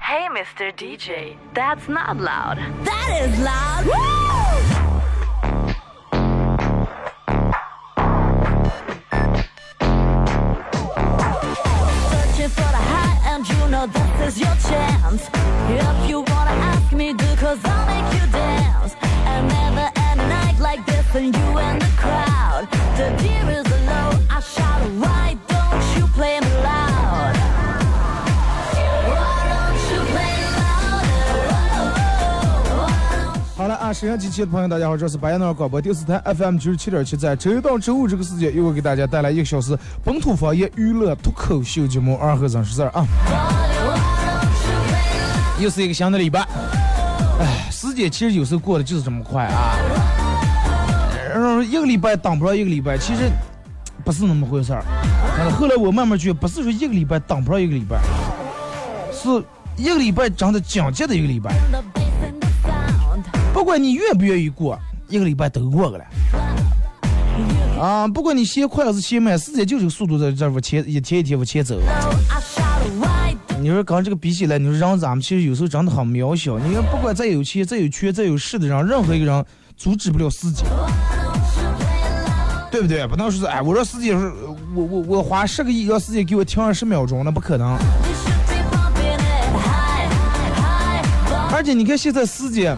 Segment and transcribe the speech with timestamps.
[0.00, 0.70] Hey, Mr.
[0.76, 2.58] DJ, that's not loud.
[2.84, 3.86] That is loud.
[3.86, 4.93] Woo!
[34.04, 39.74] 平安，机器的朋友，大家好，这是白彦淖尔广播电视台 FM 九十七点七，在周一到周五这个时间，又会给大家带来一个小时
[40.04, 43.06] 本土方言娱乐脱口秀节目《二和三十四》啊，
[45.58, 46.40] 又是一个新的礼拜。
[47.40, 49.78] 哎，时间其实有时候过得就是这么快啊，
[51.32, 53.30] 然后一个礼拜当不上一个礼拜，其实
[54.04, 54.84] 不是那么回事儿。
[55.38, 57.98] 但是后来我慢慢觉得，不是说一个礼拜当不上一个礼拜，
[59.10, 59.42] 是
[59.78, 61.54] 一个礼拜长得讲节的一个礼拜。
[63.54, 64.76] 不管你愿不愿意过，
[65.08, 66.04] 一个礼拜都过去了。
[67.80, 71.78] 啊，不管你先快还是先慢，时间就这个速度在这往前一天一天往前走。
[73.60, 76.58] 你说刚这个比起来，你说人咱们其实有时候真的很渺小。
[76.58, 79.44] 你看，不管再有钱、再有权、再有势的人，任何一个人
[79.76, 80.66] 阻止不了时间，
[82.72, 83.06] 对不对？
[83.06, 84.32] 不能说是哎，我说时间是，
[84.74, 87.78] 我我我花十个亿，让时间给我停二十秒钟，那不可能。
[91.52, 92.76] 而且你看现在时间，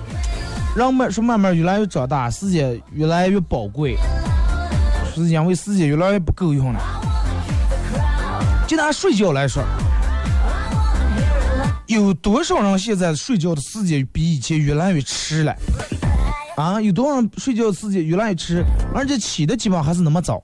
[0.76, 3.96] 人们说慢慢越来越长大，时间越来越宝贵，
[5.14, 6.80] 是因为时间越来越不够用了。
[8.68, 9.64] 就拿睡觉来说，
[11.86, 15.56] 有多少人现在睡觉的时间比以前越来越迟了？
[16.58, 18.62] 啊，有多少人睡觉的时间越来越迟，
[18.94, 20.42] 而且起的基本上还是那么早。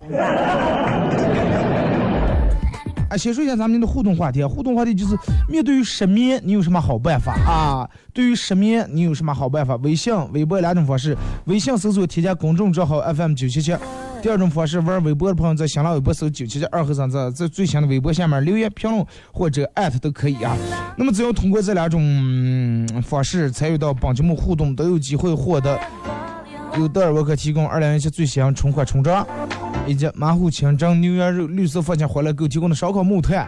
[3.12, 5.14] 啊，先说一下咱们的互动话题啊，互动话题就是
[5.46, 7.86] 面对于失眠，你有什么好办法啊？
[8.14, 9.76] 对于失眠，你有什么好办法？
[9.76, 11.14] 微信、微博两种方式，
[11.44, 13.76] 微信搜索添加公众账号 FM 九七七，
[14.22, 20.56] 第二种方式玩微博的朋友在新浪微博搜九七七二和三在在最新的微博下面留言评论或者艾特都可以啊。
[20.96, 25.78] 那么只要通过这两种、方式参与到本节目互动，都有机会获得
[26.78, 29.26] 由德尔沃克提供二零一七最新春款春装。
[29.87, 33.47] 以及马虎清蒸牛羊肉、绿色放心欢乐购提供的烧烤木炭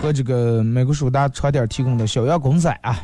[0.00, 2.96] 和这个美国首达床垫提供的小羊公仔啊。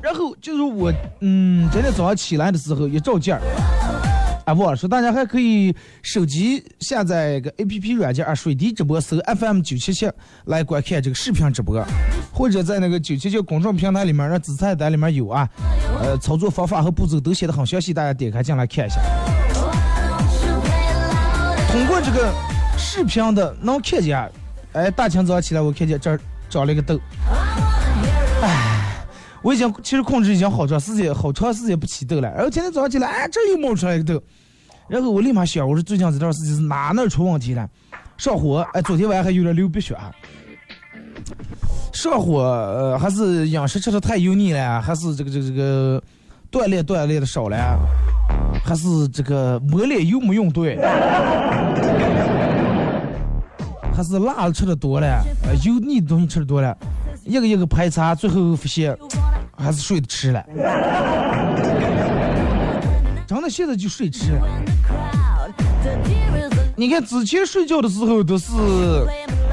[0.00, 3.40] 然后就是我，嗯，今天早上起来的时候一照镜儿，
[4.46, 10.10] 啊，我说大家还可以手机下载个 A P P 软件啊，水滴直播搜 F M 九七七
[10.46, 11.84] 来观看这个视频直播，
[12.32, 15.46] 或者在那个九七七公众平台里面，让子菜单里面有啊，
[16.00, 18.98] 呃，操作方法和步骤都写的很详细，大家点开进来看一下。
[22.10, 22.32] 这个
[22.78, 24.18] 视频的能看见，
[24.72, 26.98] 哎，大清早起来我看见这儿长了一个痘，
[28.40, 29.04] 哎
[29.42, 32.32] 我已经其实控制已经好长时间，好长时间不起痘了。
[32.34, 34.22] 然后今天早上起来，哎，这又冒出来一个痘，
[34.88, 37.68] 然后我立马想，我说最近这段时间是哪哪出问题了？
[38.16, 39.94] 上火，哎，昨天晚上还有点流鼻血。
[41.92, 46.02] 上火，呃，还是饮食吃的太油腻了，还是这个这个这个
[46.50, 47.78] 锻炼锻炼的少了，
[48.64, 50.76] 还是这个磨练有没用对，
[53.98, 56.72] 还是辣的吃的多了，呃，油腻的东西吃的多了，
[57.24, 58.96] 一个一个排查，最后发现
[59.56, 60.40] 还是睡 得迟了。
[63.26, 64.40] 真的现在就睡迟
[66.76, 68.52] 你看之前睡觉的时候都是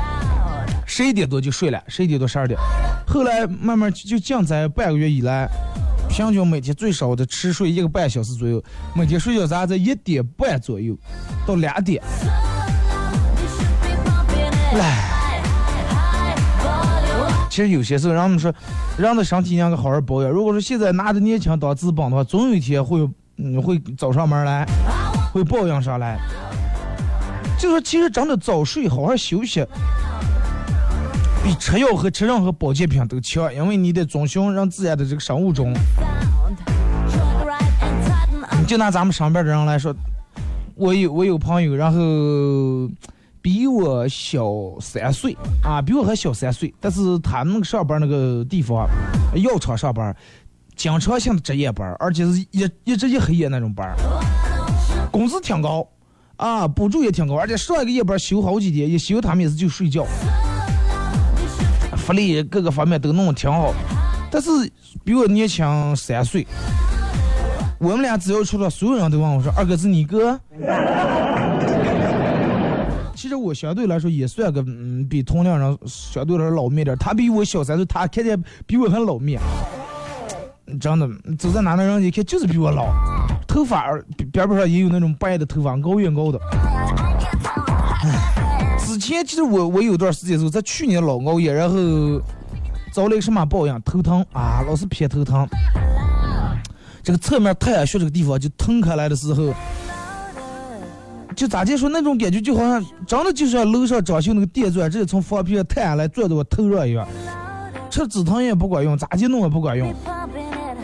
[0.86, 2.60] 十一点多就睡了，十一点多十二点，
[3.08, 5.50] 后来慢慢就就近在半个月以来，
[6.08, 8.64] 平均每天最少的吃睡一个半小时左右，
[8.96, 10.96] 每天睡觉咱在一点半左右
[11.48, 12.00] 到两点。
[14.76, 15.06] You should be bumping it 唉
[15.88, 17.50] ，high, volume.
[17.50, 18.54] 其实有些时候，人们说，
[18.98, 20.30] 人的身体应该好好保养。
[20.30, 24.66] 如果说现在拿着年轻当资本的话，总有一天会，嗯，会找上门来，
[25.32, 26.20] 会抱怨上来。
[27.58, 29.66] 就说其实真的早睡，好好休息，
[31.42, 35.74] 比吃药和吃任何保健品都强，因为你得遵循人自然的这个生物钟。
[38.60, 39.96] 你就拿咱们上边的人来说，
[40.76, 42.00] 我有我有朋友，然后
[43.46, 44.44] 比我小
[44.82, 48.90] 三岁啊，比我还小三岁，但是他那个上班那个地方，
[49.36, 50.16] 药厂上班，
[50.76, 53.96] 经常性的值夜班，而且是一一直一黑夜那种班，
[55.12, 55.88] 工资挺高
[56.38, 60.08] 啊，补助也挺高，而且上一个夜班休好几天，一休他们也是就睡觉，
[61.96, 63.72] 福利各个方面都弄得挺好，
[64.32, 64.50] 但是
[65.04, 66.48] 比我年轻三岁。
[67.78, 70.40] 我们俩只要出来，所有人都问我说：“二哥是你哥？”
[73.16, 76.96] 其实我相对来说也算个，嗯，比同龄人相对来说老面点。
[76.98, 79.42] 他比我小三岁，他看起来比我还老面。
[80.80, 81.08] 真的，
[81.38, 82.88] 走在哪的人一看就是比我老，
[83.48, 86.40] 头发边边上也有那种白的头发，高远高的。
[88.80, 91.76] 之前其实我我有段时间时候，在去年老熬夜，然后
[92.92, 95.48] 遭了一个什么报应，头疼啊，老是偏头疼。
[97.04, 99.54] 这个侧面太阳穴这个地方就疼开来的时候，
[101.36, 107.08] 就咋就说那种感觉，就好像真的就像楼上装修那个电钻，直接从房皮上太阳来钻到我头上一样。
[107.90, 109.94] 吃止疼药不管用，咋就弄也不管用。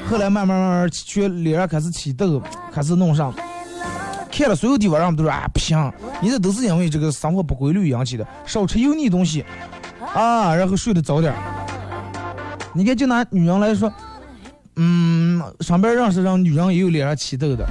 [0.09, 3.33] 后来慢慢慢慢去脸上开始起痘，开始弄上。
[4.31, 9.43] 看了所有地方，人们都说啊不行，你这都是因为这个生活不规律引起的，少吃油腻东西
[10.13, 11.33] 啊，然后睡得早点。
[12.73, 13.91] 你看，就拿女人来说，
[14.77, 17.67] 嗯，上边认识让女人也有脸上起痘的。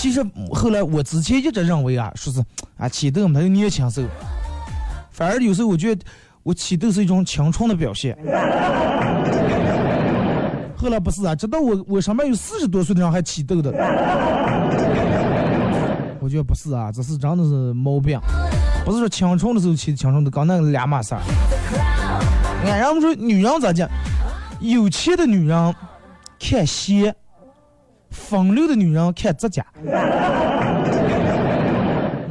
[0.00, 2.42] 其实后来我之前一直认为啊，说是
[2.78, 4.08] 啊起痘嘛，他就年轻时候，
[5.10, 6.02] 反而有时候我觉得
[6.42, 8.16] 我起痘是一种青春的表现。
[10.74, 13.70] 后来不是啊，直到我我上面有四十多岁的人还起痘的，
[16.18, 18.18] 我觉得不是啊，这是真的是毛病，
[18.86, 21.20] 不是说青春的时候起的青春痘，跟那个两码事儿。
[22.64, 23.86] 你看，人们说女人咋讲？
[24.60, 25.74] 有钱的女人
[26.38, 27.14] 看鞋，
[28.10, 29.90] 风流的女人看指甲， 是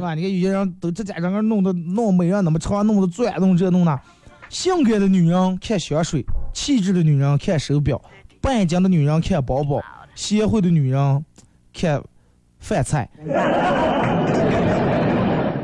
[0.00, 0.14] 吧？
[0.14, 4.00] 你看有些人都指甲整个弄得弄美啊，那么长，弄得钻，弄这弄那。
[4.48, 8.00] 性感的女人看香水，气质的女人看手表，
[8.40, 9.80] 半斤的女人看包包，
[10.14, 11.24] 贤惠的女人
[11.72, 12.02] 看
[12.58, 13.08] 饭菜，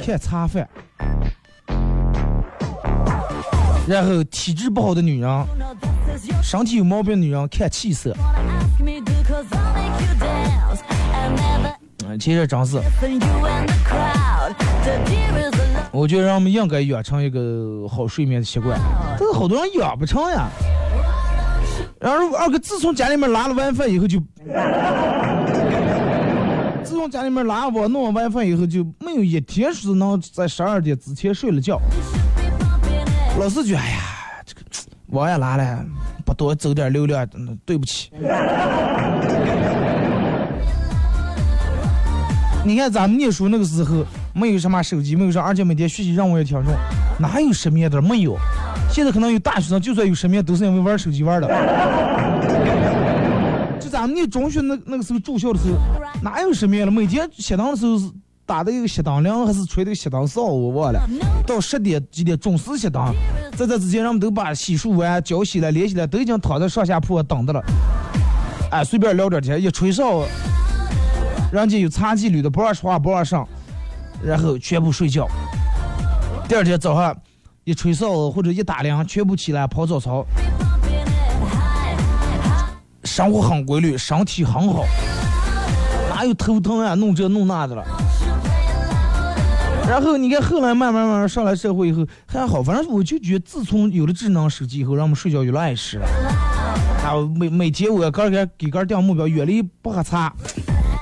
[0.01, 0.69] 看茶饭。
[3.87, 5.47] 然后体质不好的女人，
[6.43, 8.15] 身体有毛病的女人看气色。
[12.19, 12.81] 其实真是，
[15.93, 18.81] 我觉得让我们应该养成一个好睡眠的习惯，
[19.19, 20.49] 但是好多人养不成呀。
[22.00, 24.19] 然后二哥自从家里面拉了 WiFi 以后就，
[26.83, 31.79] 自从家里面拉我弄了 WiFi 以后就没有一天是能在十二点之前睡了觉。
[33.38, 33.99] 老是觉得哎呀，
[34.44, 34.61] 这个
[35.09, 35.85] 网也拿了，
[36.25, 38.11] 不多走点流量，嗯对不起。
[42.65, 46.75] 你看咱们念书那个时候，没有什么手机，没有啥，而且每天学习任务也挺重，
[47.21, 48.00] 哪有失眠的？
[48.03, 48.37] 没有。
[48.91, 51.47] 现在可能有大学生，就算有失眠，都是因为玩手机玩的。
[53.79, 55.79] 就咱们念中学那那个时候住校的时候，
[56.23, 56.91] 哪有失眠了？
[56.91, 58.11] 每天熄灯的时候是
[58.47, 61.01] 打的一个熄灯铃，还是吹的一个熄灯哨，我忘了。
[61.45, 63.13] 到十点几点准时熄灯，
[63.57, 67.61] 在这之前，人们都把洗漱完、脚洗了、脸洗了，都已经躺在上下铺等着了。
[68.71, 70.23] 哎，随便聊点天，一吹哨，
[71.50, 73.47] 人家有茶纪律的，不让说话，不让上，
[74.23, 75.26] 然后全部睡觉。
[76.49, 77.17] 第二天早上
[77.65, 80.25] 一吹哨或者一打铃，全部起来跑早操，
[83.03, 84.85] 生活很规律，身体很好，
[86.09, 87.85] 哪有头疼啊、弄这弄那的了。
[89.88, 96.07] 然后你看，后来慢慢慢慢上来社会以后还好，反正我就觉得自从有了智能手机以后，让我们睡觉越来越迟了。
[97.05, 100.33] 啊，每每天我个给给个定目标，远离不喝茶，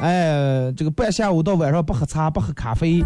[0.01, 3.03] 哎，这个半下午到晚上不喝茶，不喝咖啡，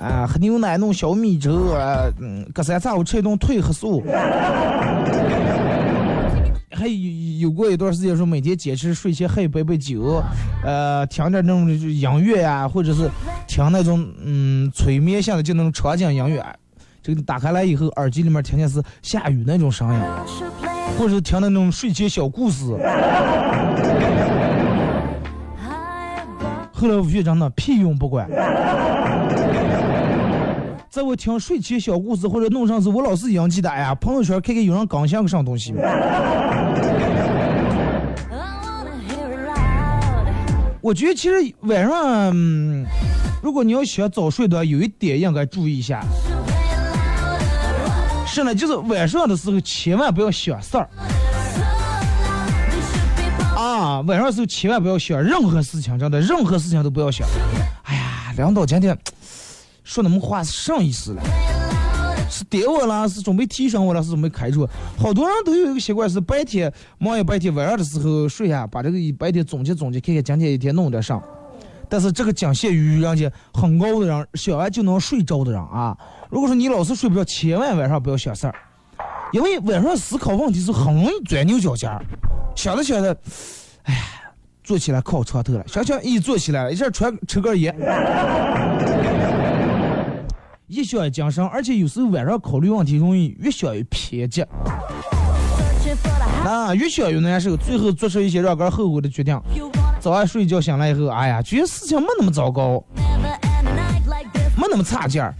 [0.00, 4.02] 啊，喝牛奶弄小米粥，啊，嗯，隔三差五吃一顿褪黑素。
[6.74, 6.94] 还有
[7.40, 10.22] 有过一段时间说每天坚持睡前喝一杯杯酒，
[10.64, 13.10] 呃，听点那种就音乐呀、或者是
[13.46, 16.44] 听那种嗯催眠性的就那种场景音乐，
[17.02, 20.00] 这个打开来以后耳机里面听见是下雨那种声音，
[20.98, 22.64] 或者是听那种睡前小故事。
[26.72, 28.28] 后来我觉得真的屁用不管。
[30.92, 35.72] 在我听睡前小故事或者弄上时，我老是引起的，哎呀，朋友圈看看有人更新个啥东西。
[40.82, 42.36] 我觉得其实晚上，
[43.42, 46.04] 如果你要想早睡的话，有一点应该注意一下。
[48.26, 50.86] 是呢，就是晚上的时候千万不要想事儿
[53.56, 57.26] 啊，晚上的时候千万不要想任何事情，真的，任何事情都不要想。
[57.84, 58.94] 哎呀，领导今天
[59.92, 61.22] 说那么话是啥意思了？
[62.30, 64.66] 是点我了，是准备提升我了，是准备开除？
[64.96, 71.20] 好多人都有一个习惯，是白天忙一白天，晚上的时候睡下，把这个一白天总结总结，看看今天一天弄点啥。
[71.90, 75.94] 但是这个仅限于人家很高的人，想完就能睡着的人啊。
[76.30, 78.54] 如果说你老是睡不着，千万晚上不要想事儿，
[79.30, 82.02] 因为晚上思考问题是很容易钻牛角尖儿。
[82.56, 83.14] 想着想着，
[83.82, 83.94] 哎，
[84.64, 87.76] 坐起来靠床头了，想想一坐起来，一下穿抽根烟，
[90.72, 94.40] 一想精神，而且有时候晚上考虑问题容易越想越偏激，
[96.46, 99.38] 啊，越想越难受，最后做出一些让人后悔的决定。
[100.00, 102.82] 早上睡一觉醒来以后，哎呀，觉得事情没那么糟糕，
[104.56, 105.34] 没那么差劲儿。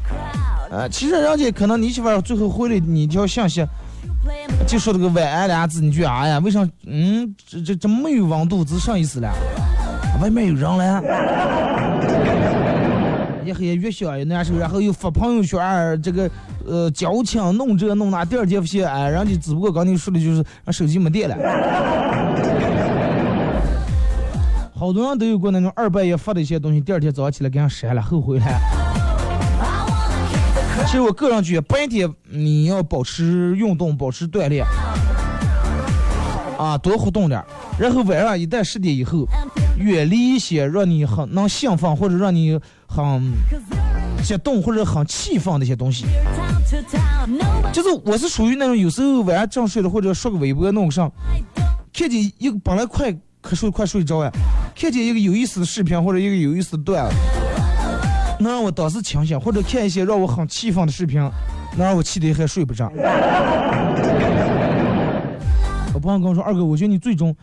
[0.70, 3.66] 呃，其实人家可能你媳妇儿最后回了你一条信息，
[4.66, 6.68] 就说这个晚安俩字，你觉得哎呀，为啥？
[6.86, 9.32] 嗯，这这这没有温度，这啥意思了？
[10.20, 11.02] 外面有人了。
[13.44, 16.30] 也很越想越难受，然后又发朋友圈儿，这个
[16.66, 21.36] 呃矫情弄这弄那，第二天发现哎，人家只不过刚你说的就是手机没电了。
[24.74, 28.44] 好多人都有过那种二半夜发的一些东西，第二天早上起来给人删了，后悔了。
[30.86, 34.66] 其实我个人觉得，白天你要保持运动，保持锻炼，
[36.58, 37.46] 啊，多活动点儿。
[37.78, 39.24] 然后晚上一旦十点以后，
[39.78, 42.58] 远离一些让你很能兴奋或者让你
[42.92, 43.32] 很
[44.22, 46.04] 激动或者很气愤的一些东西。
[47.72, 51.10] 就是我是属于那种有时候晚上正睡了或者刷个微博弄上，
[51.92, 54.30] 看见一个本来快可睡快睡着呀，
[54.76, 57.16] 看见一个有意思的视频或者一个有意思的段子。
[58.40, 61.20] 能让我当时清醒，或者看一些让我很气愤的视频，
[61.76, 62.90] 能让我气得还睡不着。
[65.94, 67.36] 我朋友跟我说：“二哥，我觉得你最终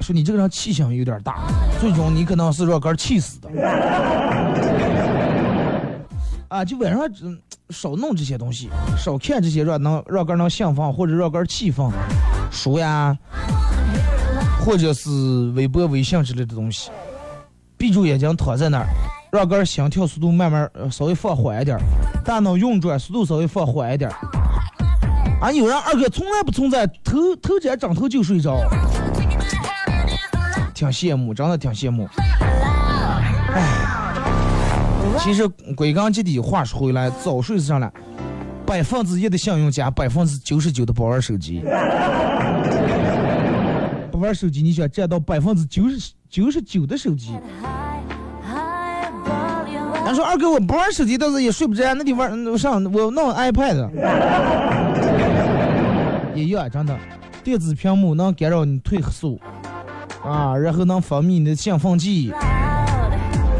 [0.00, 1.36] 说你这个人气性有点大，
[1.80, 3.48] 最终你可能是让人气死的。”
[6.54, 7.00] 啊，就晚上
[7.70, 11.90] 少弄这些东西，少看这些让能让人能兴奋或者让人气愤，
[12.48, 13.18] 书呀，
[14.60, 15.10] 或者是
[15.56, 16.92] 微博、微信之类的东西，
[17.76, 18.86] 闭住眼睛躺在那儿。
[19.32, 21.76] 让个心跳速度慢慢稍微放缓一点，
[22.24, 24.08] 大脑运转速度稍微放缓一点。
[25.40, 28.60] 啊，有人二哥从来不存在头头枕枕头就睡着，
[30.72, 32.08] 挺羡慕，真的挺羡慕。
[35.18, 37.90] 其实归根结底，话说回来，早睡是啥呢？
[38.66, 41.62] 百分之一的信用加百分之九十九的不玩手机。
[44.10, 47.32] 不玩手机，你想占到百分之九十九十九的手机？
[50.06, 53.90] 俺说二哥，我不玩手机，但是也睡不着，那你玩上我弄 iPad，
[56.34, 56.98] 也要真的，
[57.42, 59.40] 电子屏幕能干扰你褪黑素，
[60.22, 62.32] 啊，然后能分泌你的兴奋剂。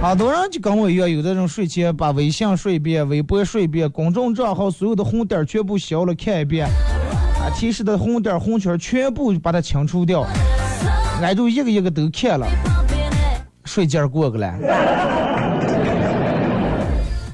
[0.04, 10.26] 好多人就跟我一样，有的人睡前把微信睡一遍，微博睡一遍，公众账号所有的红点全部消了看一遍，啊，提示的红点红圈全部把它清除掉，
[11.22, 12.46] 挨住一个一个都看了，
[13.64, 14.54] 睡劲儿过个了。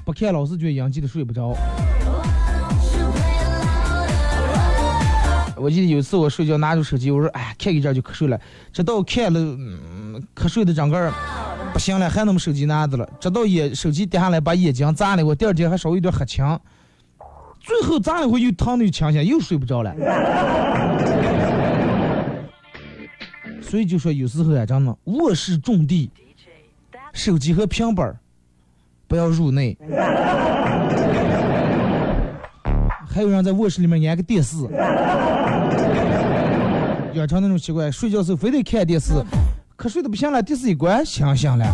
[0.05, 1.57] 不看老是觉得应激的睡不着。
[5.57, 8.41] 我记得有一次我睡觉拿着手机，我说哎看一阵就瞌睡了，
[8.73, 11.13] 直到看了嗯瞌睡的整个
[11.73, 16.45] 不行了，还那么手机拿着了，直到眼手机掉下来把眼睛砸了，我第二天还稍微有点黑青，
[17.61, 19.95] 最后砸了回又疼的又清醒，又睡不着了。
[23.63, 26.11] 所以就说有时候啊，真的卧室重地，
[27.13, 28.17] 手机和平板儿。
[29.07, 29.77] 不要入内，
[33.09, 34.57] 还有人在卧室里面安个电视，
[37.15, 39.15] 养成那种习惯，睡觉时候非得看电视，
[39.81, 41.65] 可睡得不行了，电视一关，醒醒了，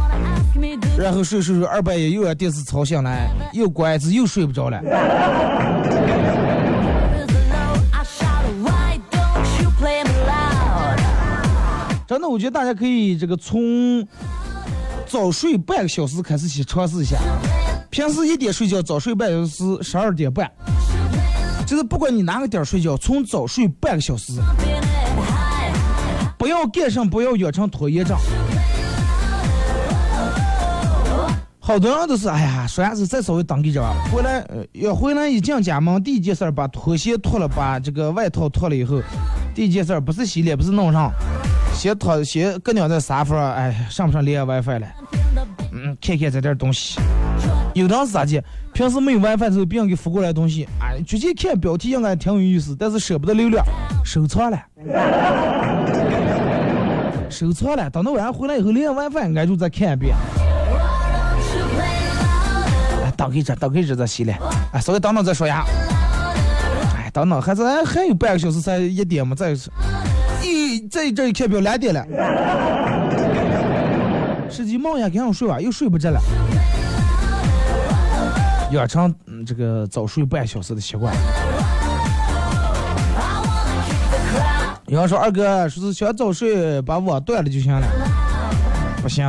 [0.96, 3.10] 然后睡睡睡，二半夜又让电视吵醒了，
[3.52, 4.80] 又关一次，又睡不着了。
[12.06, 14.06] 真的，我觉得大家可以这个从。
[15.08, 17.16] 早睡半个小时开始去尝试一下，
[17.90, 20.48] 平时一点睡觉，早睡半小时，十二点半，
[21.64, 24.32] 就是不管你哪个点睡觉，从早睡半个小时，
[26.46, 28.16] 不要干上，不要养成拖延症。
[31.58, 39.02] 好多人都是，哎呀，说啥子再稍微等一着，回来要回来一进家门，第一件事把拖鞋脱了，把这个外套脱了以后，
[39.56, 41.10] 第一件事不是洗脸，不是弄上。
[41.74, 44.86] 先躺，先搁两在沙发，哎，上不上连 WiFi 了？
[45.72, 47.00] 嗯，看看这点东西，
[47.74, 48.40] 有的人是咋的？
[48.72, 53.66] 平时没有 WiFi 的时候，别人给发过来东西，哎，直接看标题应该挺有意思，但是舍不得流量，
[54.04, 54.62] 收藏了，
[57.30, 57.90] 收藏了。
[57.90, 60.14] 等到晚上回来以后，连 WiFi 俺就再看一遍。
[63.04, 64.34] 哎，等一阵，等一阵再洗了。
[64.72, 65.64] 哎，稍微等等再说呀。
[66.96, 69.52] 哎，等等，还是还还有半个小时才一点嘛，再
[70.42, 72.04] 一这这一看表两点了。
[74.50, 76.20] 实际梦呀，赶上睡吧，又睡不着了。
[78.72, 79.14] 养成
[79.46, 81.14] 这个早睡半小时的习惯。
[84.88, 87.84] 有人说二哥说是想早睡，把网断了就行了，
[89.02, 89.26] 不行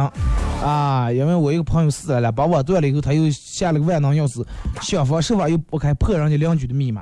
[0.63, 4.45] 啊，因为我一个朋友死了，把网断了以后，他又下了个万能钥匙，
[4.81, 7.01] 想方设法又拨开破人家邻居的密码，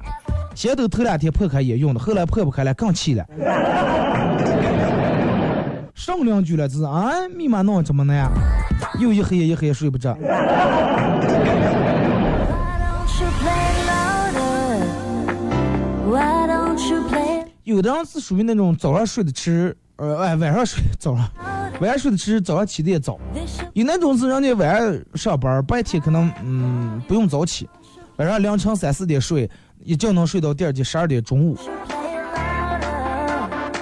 [0.55, 3.25] 先头头两天破开也用的，后来破不开了更气了。
[5.93, 8.31] 上邻居了，这是啊，密码弄这么难，
[9.01, 10.17] 又一黑夜一黑夜睡不着。
[17.65, 21.27] 有的人是属于那种早上睡得迟，呃，哎，晚上睡 早上，
[21.81, 23.19] 晚上睡得迟，早上起的也早。
[23.74, 27.67] 有那种是人家晚上上班，白天可能嗯不用早起，
[28.17, 29.50] 晚上凌晨三四点睡，
[29.84, 31.57] 一觉能睡到第二天十二点中午。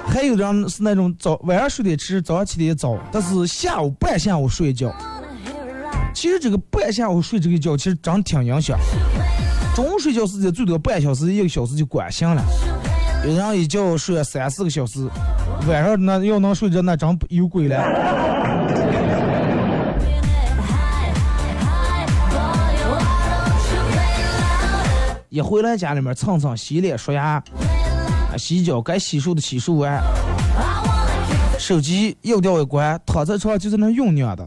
[0.07, 4.95] 还有的人是那种早晚上睡得迟，早上起的也早，但是下午半下午睡一觉。
[6.13, 8.79] 其实这个半下午睡这个觉，其实真挺影响。
[9.75, 12.41] 中午睡觉时间最多半小时，一个小时就管醒了。
[13.25, 15.07] 有人一觉睡三四个小时，
[15.65, 17.81] 晚上那要能睡着，那真有鬼了。
[25.29, 27.41] 一回来家里面蹭蹭洗脸刷牙，
[28.37, 30.03] 洗脚该洗漱的洗漱完，
[31.57, 34.45] 手机又掉一关，躺在床上就在那用娘的。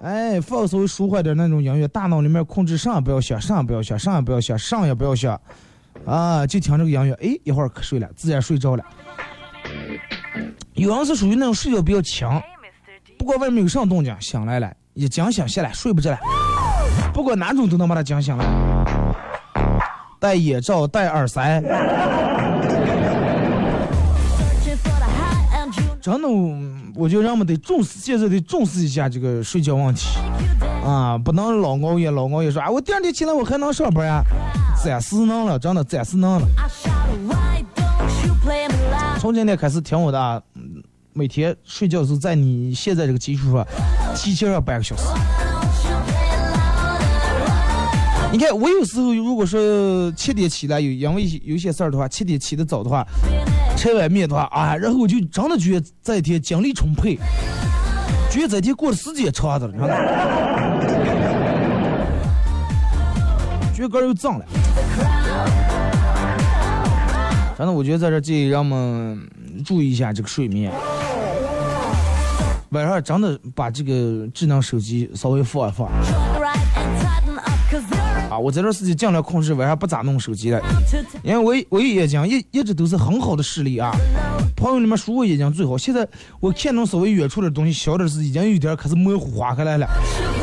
[0.00, 5.40] 哎，放松舒缓点那种音乐，大脑里面控制上也不要想，上也不要想，上也不要想，上也不要想，
[6.06, 8.84] 啊，就听这个音乐，哎，一会儿瞌睡了，自然睡着了。
[10.74, 12.40] 有人是属于那种睡觉比较强，
[13.18, 16.18] 不管外面有啥动静，醒来了，一惊醒下来睡不着了，
[17.12, 18.44] 不管哪种都能把他惊醒了。
[20.20, 21.60] 戴眼罩，戴耳塞，
[26.00, 26.28] 真的。
[26.98, 30.18] 我觉得人们得重视，现在得重视一下这个睡觉问题
[30.84, 34.20] 啊，不能老熬夜，老熬夜说啊，我第二天起来我还能上班呀，
[34.82, 36.48] 暂时能了，真的暂时能了。
[39.20, 40.42] 从今天开始听我的，
[41.12, 43.64] 每天睡觉是在你现在这个基础上
[44.16, 45.04] 提前上半个小时。
[48.32, 53.06] 你看我有时候如果说七点起来，有因为有些事儿的话，七点起的早的话。
[53.78, 57.16] 吃碗面的话啊，然后我就真的觉得这一天精力充沛，
[58.28, 59.72] 觉得这一天过的时间长的了，
[63.72, 64.44] 觉得个又脏了。
[67.56, 69.24] 反正我觉得在这建议让我们
[69.64, 70.72] 注意一下这个睡眠，
[72.70, 75.88] 晚上真的把这个智能手机稍微放一放。
[78.30, 80.60] 啊，我这段时间尽量控制晚上不咋弄手机了，
[81.22, 83.90] 因为我我眼睛一一直都是很好的视力啊。
[84.54, 86.06] 朋友里面说我眼睛最好，现在
[86.40, 89.88] 我看那种稍微远处的东西小点是已经有点开始模糊划开来了，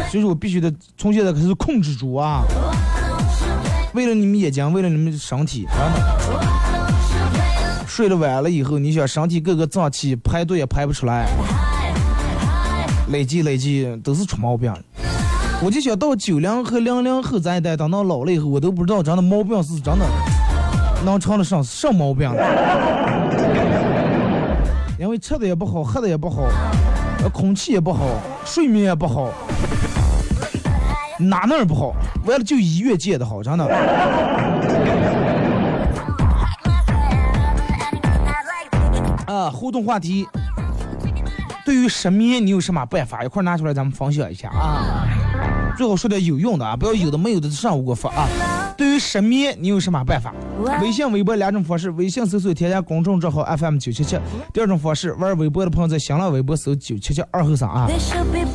[0.09, 2.43] 所以说我必须得从现在开始控制住啊。
[3.93, 5.67] 为了你们眼睛，为了你们身体，
[7.87, 11.27] 睡了晚了以后，你想身体各个脏器排毒也排不出来，
[13.09, 14.73] 累积累积都是出毛病。
[15.63, 20.05] 我就想到九零和零零后咱一代，等到老了以后，我都不知道真的毛病是真的
[21.03, 22.43] 能成得上什毛病了
[24.99, 26.43] 因为吃的也不好，喝的也不好，
[27.33, 28.05] 空气也不好，
[28.45, 29.29] 睡眠也不好，
[31.17, 31.95] 哪哪儿不好？
[32.25, 33.65] 完了就医院见的好，真的。
[39.25, 40.27] 啊，互动话题，
[41.65, 43.23] 对于失眠你有什么办法？
[43.23, 45.07] 一块拿出来咱们分享一下啊。
[45.75, 48.27] 最好说点有用的啊，不要有的没有的上午给我发啊。
[48.77, 50.33] 对于失眠，你有什么办法？
[50.81, 54.17] 微信、微博两种方式，微信搜索添加公众账号 FM 九七七。
[54.53, 57.87] 第二种方式，玩微博的朋友在新浪微博搜九七七二后三啊。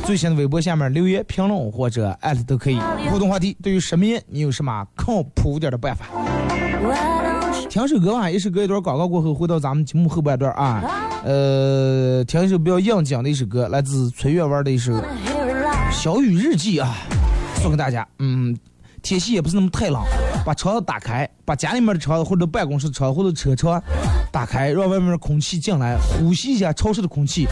[0.05, 2.77] 最新的微博下面留言评论或者艾特都可以。
[3.09, 6.05] 互动话题：对于失眠，你有什么靠谱点的办法？
[7.69, 10.83] 听首歌吧，一首歌一段广告过后，回到咱们节目后半段啊。
[11.23, 14.93] 呃，听一首比较应景的一首歌，来自崔月玩的一首。
[15.91, 16.95] 小雨日记啊
[17.55, 18.07] 送给大家。
[18.19, 18.57] 嗯
[19.01, 19.99] 天气也不是那么太冷
[20.45, 23.81] 把窗子打开把家里面的窗子或者办公室窗户的车窗
[24.31, 27.47] 打开让外面的空气进来呼吸一下潮湿的空气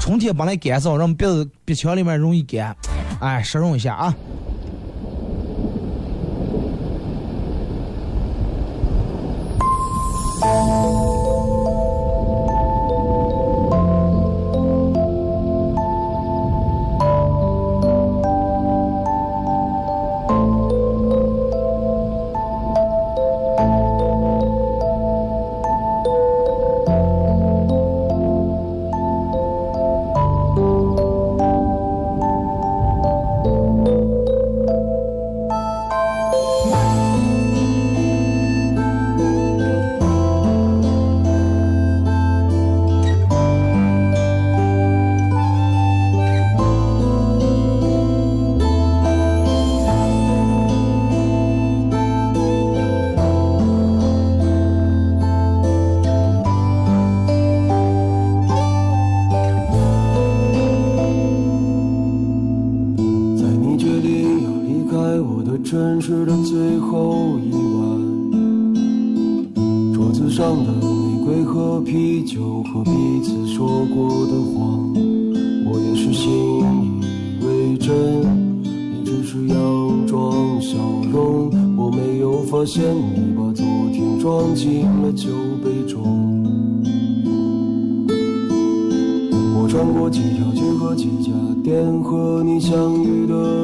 [0.00, 2.74] 春天本来干燥让鼻子鼻腔里面容易干
[3.20, 4.14] 哎湿润一下啊。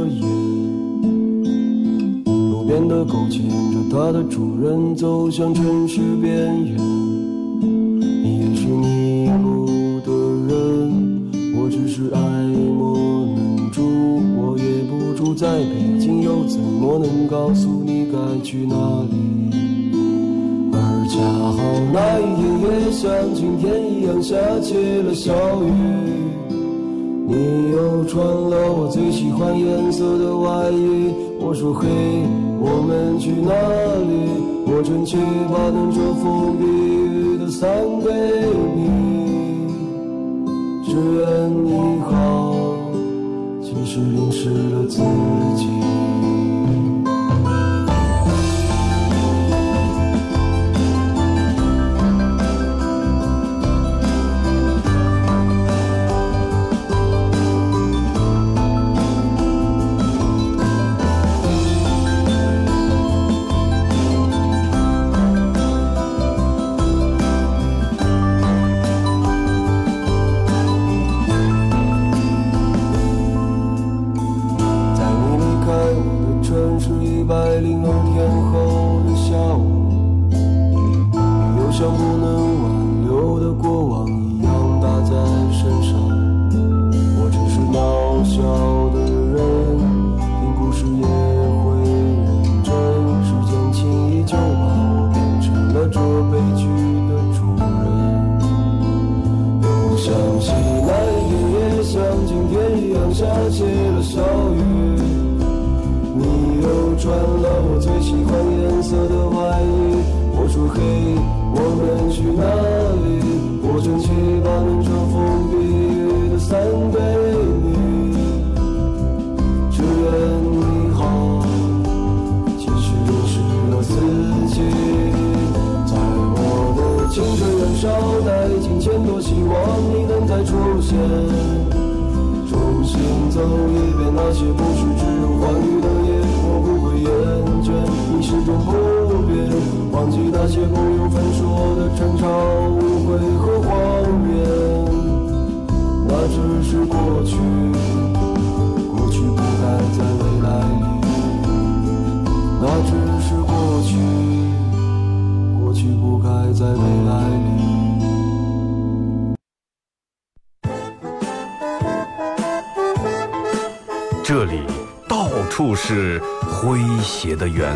[0.08, 0.20] 夜，
[2.24, 6.76] 路边的狗牵着它的主人走向城市边缘。
[7.60, 10.10] 你也是迷路的
[10.48, 10.52] 人，
[11.56, 13.82] 我只是爱莫能助。
[14.36, 18.74] 我也不住在北京，又怎么能告诉你该去哪
[19.10, 19.16] 里？
[20.72, 21.56] 而恰好
[21.92, 26.25] 那一天也像今天一样下起了小雨。
[27.28, 31.88] 你又穿了我最喜欢颜色的外衣我说嘿
[32.60, 33.52] 我们去哪
[34.06, 34.46] 里？
[34.68, 37.68] 我真期待能遮风避雨的伞
[38.00, 38.08] 给
[38.74, 38.80] 你
[40.84, 41.24] 只愿
[41.64, 42.54] 你好
[43.60, 44.98] 其实淋湿了自
[45.56, 46.05] 己。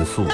[0.05, 0.27] 素，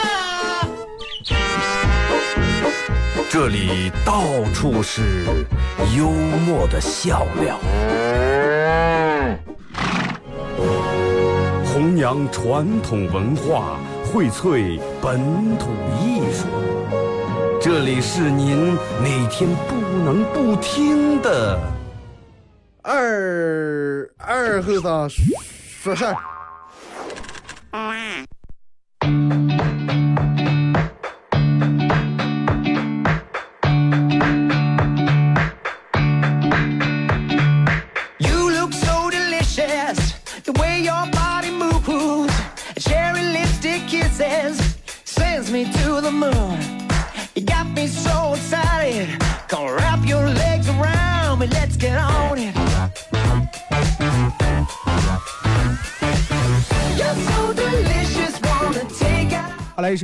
[3.29, 4.23] 这里到
[4.55, 5.25] 处是
[5.97, 7.59] 幽默的笑料，
[11.65, 16.47] 弘扬传统文化，荟萃本土艺术。
[17.61, 19.75] 这里是您每天不
[20.05, 21.59] 能不听的。
[22.83, 25.11] 二二后生
[25.83, 26.17] 说事儿。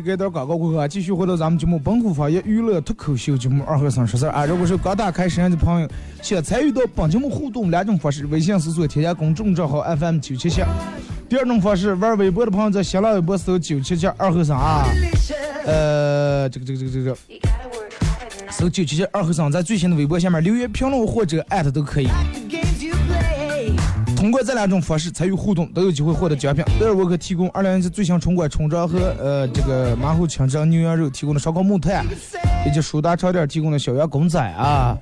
[0.02, 4.44] 首歌，段广告过后啊，继续回到咱们节目本土方言娱乐脱口秀节目二和尚说事儿啊。
[4.44, 5.88] 如果是刚打开摄像的朋友，
[6.20, 10.64] 想参与到本节目互动两种方式：微信搜索添加公众账号 FM 九七七；
[11.28, 14.84] 第二种方式，玩微博的朋友在新浪微博搜九七七二和尚啊。
[15.64, 17.16] 呃，这个这个这个这个，
[18.50, 22.08] 搜九七七二和尚，在最新的微博下面留言评论或者艾特都可以。
[24.32, 26.64] 通过这两种方式参与互动，都有机会获得奖品。
[26.80, 32.02] 德尔沃克提供二零一七最新春馆春装和呃这个马虎清蒸牛羊肉提供的烧烤木炭，
[32.66, 34.96] 以及舒达超店提供的小羊公仔啊。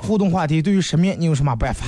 [0.00, 1.84] 互动话题：对于失眠，你有什么办法？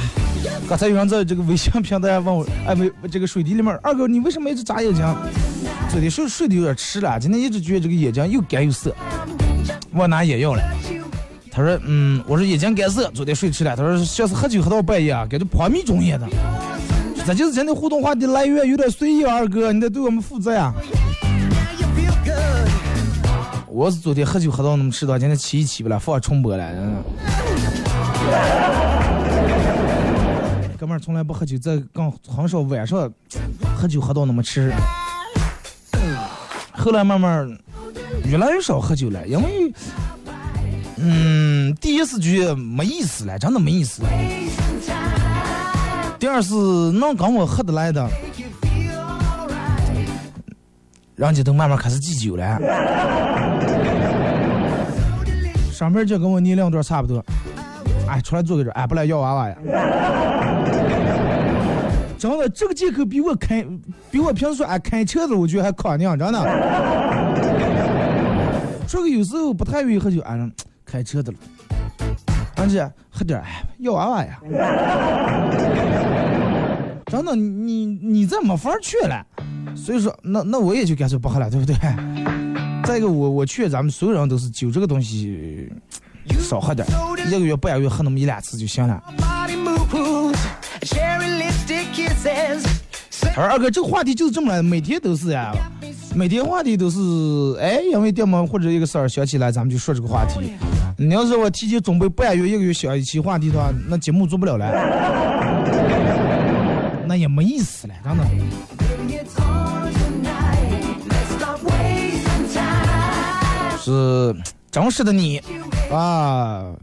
[0.69, 5.03] 刚才有人在这个微信平台问我，哎，微这个水滴里面，二哥你为什么一直眨眼睛？
[5.89, 8.95] 昨天睡睡得有点迟了，今天一直觉得这个眼睛又干又涩，
[9.95, 10.63] 我拿眼药了。
[11.59, 13.75] 他说：“嗯，我说眼睛干涩，昨天睡迟了。
[13.75, 16.25] 他说下次喝酒喝到半夜啊，感觉破迷中眼的。
[17.27, 20.73] 这就是今天互动话题来源有点随意，二哥，你得对我们负责呀。
[23.67, 26.65] 我是昨天喝酒喝到那么迟到，今天起一起不了，放重播了。
[26.65, 27.03] 嗯
[30.79, 33.13] 哥们儿从来不喝酒，在刚很少晚上
[33.75, 34.73] 喝酒喝到那么迟。
[36.71, 37.59] 后来慢慢
[38.25, 39.75] 越来越少喝酒了，因为。”
[41.01, 44.03] 嗯，第一是觉得没意思了，真的没意思。
[46.19, 48.09] 第二是能跟我合得来的，
[51.15, 52.59] 人家都慢慢开始忌酒了。
[55.73, 57.25] 上边就跟我年龄段差不多，
[58.09, 59.57] 哎，出来坐个这，哎，不来要娃娃呀。
[62.19, 63.65] 真的，这个借口比我开，
[64.11, 66.41] 比我平时说哎开车子，我觉得还可娘，真的。
[68.89, 70.51] 这个有时候不太愿意喝酒，俺。
[70.91, 71.39] 开车的了，
[72.57, 74.41] 而且喝点哎，要娃娃呀！
[77.07, 79.25] 真的，你你这没法去了，
[79.77, 81.77] 所以说，那那我也就干脆不喝了，对不对？
[82.85, 85.71] 再一个，我我劝咱们所有人都是酒这个东西
[86.41, 86.87] 少喝点，
[87.27, 89.03] 一个月半个月喝那么一两次就行了。
[93.35, 95.55] 他说二哥，这个话题就是这么来，每天都是呀，
[96.15, 96.99] 每天话题都是
[97.61, 100.53] 哎，因为电么或者一个事儿想起来，咱们就说这个话题。
[101.01, 104.69] 你要是我提前准备半月一个月想一期话题的话，那节目做不了了，
[107.07, 108.25] 那也没意思了，真的。
[113.79, 114.35] 是
[114.73, 115.41] 真实的你
[115.93, 116.75] 啊，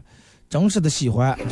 [0.48, 1.38] 真实的喜欢。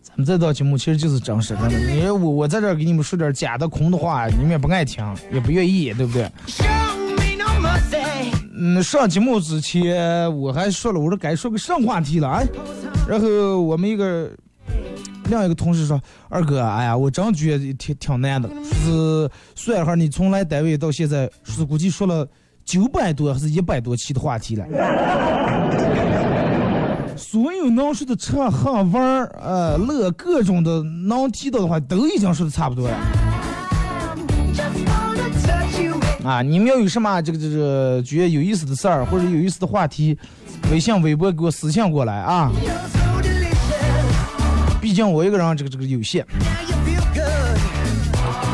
[0.00, 6.30] 咱们这道节目其实就是真实的，你我我在这给你们说点假的空的话，你们也不爱听，也不愿意，对不对？
[8.56, 12.40] 嗯，上节目之前我还说了，我说该说个上话题了啊。
[13.08, 14.30] 然后我们一个
[15.28, 22.24] 另一个同事说：“二哥，哎呀，我真觉得挺挺难的，是算一下你从来单位到现在，是估计说了
[22.64, 24.64] 九百多还是一百多期的话题了。
[27.16, 32.96] 所有能说的吃喝玩儿呃乐各种的能提到的话，都已经说的差不多了。”
[36.24, 40.18] 啊，你们要有什么这个这个觉得有意思的事儿或者有意思的话题，
[40.70, 42.50] 微信、微博给我私信过来啊。
[44.80, 46.26] 毕竟我一个人这个这个有限。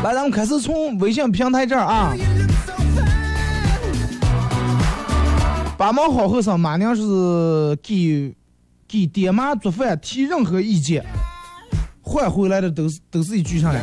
[0.03, 2.13] 来，咱们开始从微信平台这儿啊。
[5.77, 7.01] 八毛好后生马娘是
[7.81, 8.35] 给
[8.87, 11.05] 给爹妈做饭提任何意见，
[12.01, 13.81] 换回来的都是都是一句上来。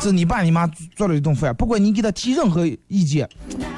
[0.00, 3.28] 这你爸你妈做了一顿饭，不管你给他提任何意见，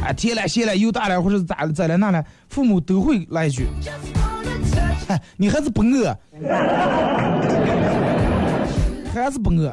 [0.03, 3.67] 哎，甜了、咸了、油大了，或者咋了、咋了、那了，父母都会来一句
[5.09, 6.15] ：“哎，你还是不饿，
[9.15, 9.73] 还是不饿。”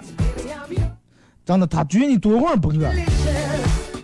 [1.46, 2.90] 真的，他觉得你多会儿不饿。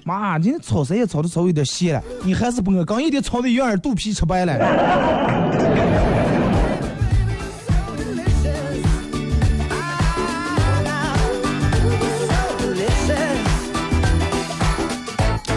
[0.03, 4.53] 妈，今天炒菜也炒的稍微有点咸了，你还是不饿，刚一点炒的有点肚皮吃白了。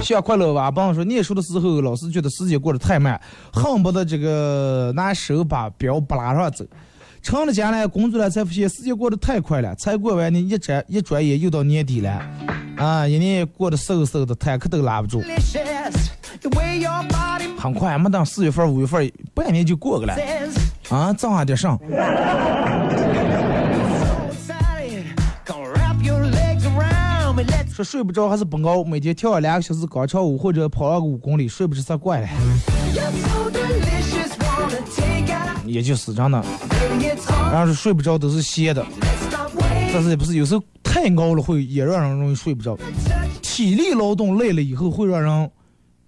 [0.06, 3.20] 小快乐吧，帮我说，念书的时候老是觉得时间过得太慢，
[3.52, 6.64] 恨不得这个拿手把表不拉上走。
[7.22, 12.22] 成了家了，工作了才发现时间过得太快了，才过完年一转一转眼又到年底了，
[12.76, 15.20] 啊，一年过得嗖嗖的，坦克都拉不住。
[17.58, 20.16] 很快，没等四月份、五月份，半年就过去了，
[20.88, 21.76] 啊，正好点上。
[27.76, 32.28] 说睡不着还是不熬，每天跳两个小时广场舞或者跑了个五公里，睡不着才怪嘞。
[35.66, 36.42] 也就是这样的，
[37.52, 38.82] 然后是睡不着都是歇的，
[39.92, 42.78] 但是也不是，有时候太熬了会也让人容易睡不着。
[43.42, 45.50] 体力劳动累了以后会让人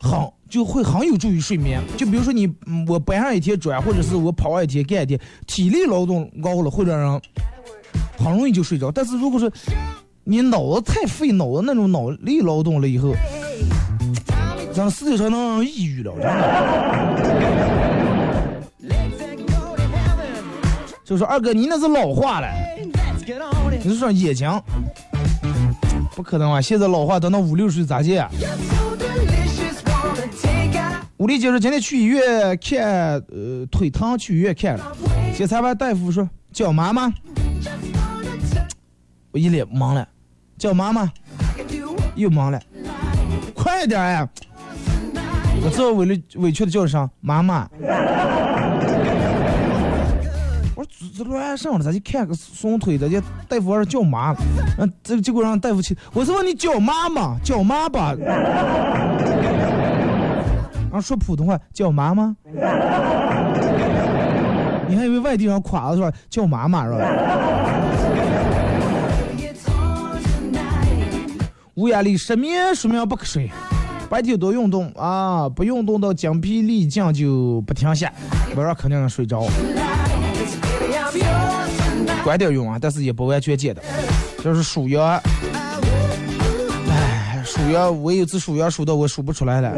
[0.01, 1.83] 很就会很有助于睡眠。
[1.99, 7.21] 就比如说你嗯我搬上一天砖，或者是我跑上一天干一天，体力劳动熬了会让人
[8.17, 8.91] 很容易就睡着。
[8.91, 9.53] 但是如果说
[10.31, 13.15] 你脑子太费脑子那种脑力劳动了以后，
[14.75, 16.29] 真的实际上能抑郁了，真的。
[21.03, 22.49] 就说二哥，你那是老化了，
[23.83, 24.47] 你是说眼睛？
[26.15, 26.61] 不可能啊！
[26.61, 28.31] 现在老化等到五六十岁咋见啊？
[31.17, 34.95] 武丽姐说今天去医院看，呃，腿疼去医院看了，
[35.35, 37.11] 检查完大夫说脚麻吗？
[39.31, 40.07] 我一脸懵了，
[40.59, 41.11] 叫妈妈？
[42.17, 42.61] 又忙了，
[43.55, 44.29] 快点呀！
[45.63, 47.69] 我这委了委屈的叫了声妈妈。
[50.75, 53.09] 我说这乱上了，咱去看个松腿的？
[53.09, 54.35] 这大夫说叫妈，
[54.79, 55.97] 嗯，这结果让大夫去。
[56.13, 58.17] 我是问你叫妈妈，叫妈吧？
[60.91, 62.35] 然后说普通话，叫妈妈？
[64.89, 66.11] 你还以为外地人夸了是吧？
[66.29, 66.99] 叫妈妈是吧？
[71.79, 73.49] 无压力失眠，说明不瞌睡。
[74.11, 78.13] 白天多运动啊，不运动到精疲力尽就不停下，
[78.57, 79.47] 晚上肯定能睡着。
[82.25, 83.83] 管点用啊，但是也不完全见的。
[84.43, 85.21] 就是数羊，
[86.91, 89.71] 哎，数羊，我有次数羊数到我数不出来了，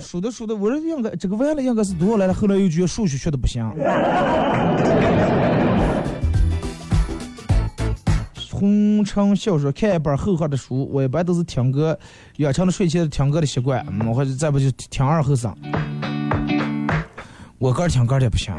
[0.00, 3.62] 数的数的，我说应该这个完了应该是多少来了，后来又觉得数学学的不行。
[8.60, 11.98] 红尘小说看一本厚厚的书，我一般都是听歌，
[12.36, 15.56] 养成了睡前听歌的习惯，嗯，或者再不就听二和三。
[17.56, 18.52] 我歌听歌的不行。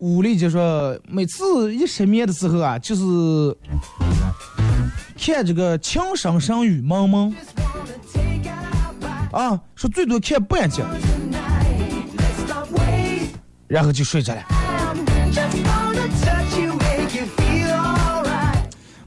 [0.00, 3.02] 武力就说，每次一失眠的时候啊，就是
[5.18, 7.30] 看这个《情深深雨蒙蒙》
[9.36, 10.80] 啊，说最多看半集
[12.16, 13.28] ，Let's stop wasting
[13.68, 14.42] 然后就睡着了。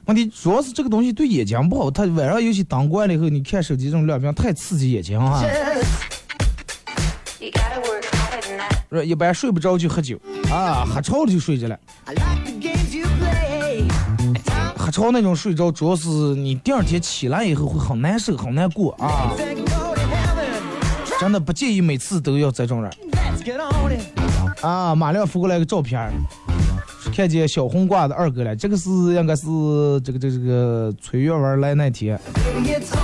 [0.06, 5.42] 问题主要是这个东西对眼睛不好，它晚上尤其当惯了以后，你看手机这种亮屏太刺激眼睛啊。
[9.04, 10.16] 一般睡不着就喝酒
[10.54, 11.76] 啊，喝超了就睡着了。
[12.04, 13.88] I like the games you play.
[14.76, 19.32] 喝超那种睡着，主要是你第二天起来以后会很难受、很难过啊。
[21.18, 22.92] 真的不建议每次都要这种人
[24.60, 24.94] 啊。
[24.94, 26.08] 马亮发过来个照片，
[27.12, 29.46] 看见小红挂的二哥了，这个是应该是
[30.04, 32.16] 这个这个这个崔月文来那天，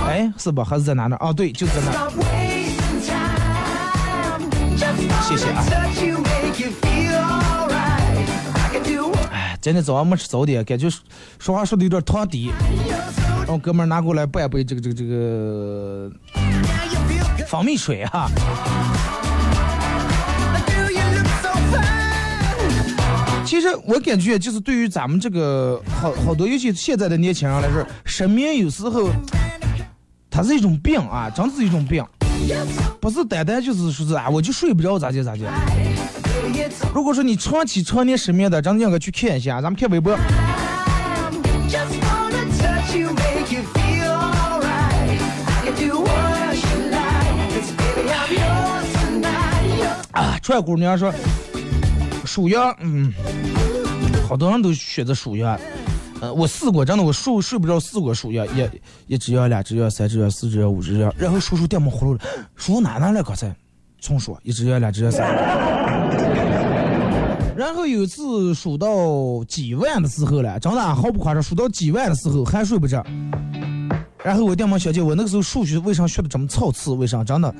[0.07, 0.63] 哎，是吧？
[0.63, 1.17] 还是在哪呢？
[1.17, 2.09] 啊，对，就在那。
[5.27, 5.63] 谢谢啊
[9.61, 10.89] 今天早上没吃早点，感觉
[11.37, 12.49] 说话说的有点糖低
[12.87, 16.11] ，you're so 让哥们儿拿过来半杯这个这个这个
[17.47, 18.27] 蜂蜜水啊。
[23.45, 29.11] 其实我感觉，就是对于咱们这个好好多，尤其现在的年轻人来说，失眠有时候
[30.31, 32.03] 它是一种病啊，真是一种病，
[32.99, 35.43] 不是单单就是说是啊，我就睡不着咋地咋地。
[36.93, 39.61] 如果说你长期常年失眠的，真的应该去看一下。
[39.61, 40.13] 咱们看微博
[50.11, 51.13] 啊，川姑娘说，
[52.25, 53.13] 数羊，嗯，
[54.27, 55.57] 好多人都选择数羊。
[56.19, 58.69] 呃，我试过，真的，我睡睡不着，试过数羊，一
[59.13, 62.19] 一只羊、两只羊、三只羊、四只羊、五只羊，然后数数电毛葫芦了，
[62.55, 63.23] 数哪哪了？
[63.23, 63.55] 刚才
[63.99, 65.70] 重说，一只羊、两只羊、三。
[67.61, 68.87] 然后有一次数到
[69.47, 73.05] 几万的时候了，真的毫不夸张，数到几万的时候还睡不着。
[74.23, 76.91] 然后我电毛小姐，我那个时候数学为啥学的这么操次？
[76.93, 77.23] 为啥？
[77.23, 77.53] 真的。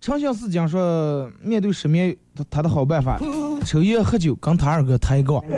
[0.00, 2.16] 长相思讲说，面对失眠，
[2.50, 3.20] 他的好办法，
[3.64, 5.40] 抽烟喝酒，跟他二哥抬杠。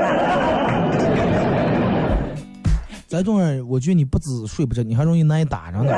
[3.09, 5.91] 这种人，我觉得你不止睡不着，你还容易挨打着呢。